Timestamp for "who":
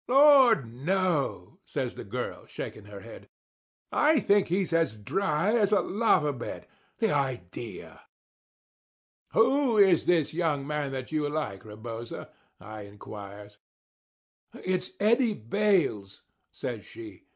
9.33-9.77